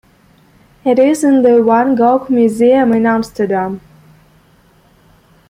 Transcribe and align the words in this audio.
It 0.83 0.97
is 0.97 1.23
in 1.23 1.43
the 1.43 1.61
Van 1.63 1.93
Gogh 1.93 2.25
Museum 2.27 2.91
in 2.91 3.05
Amsterdam. 3.05 3.81